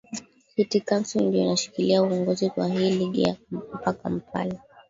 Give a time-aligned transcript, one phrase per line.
[0.55, 3.35] city council ndio inashikilia uongozi wa hii ligi ya
[3.71, 4.59] hapa kampala